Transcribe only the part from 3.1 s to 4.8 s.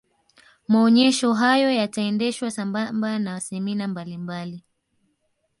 na semina mbalimbali